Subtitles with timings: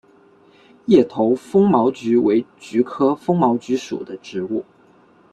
[0.87, 4.65] 叶头风毛菊为菊科风毛菊属的植物。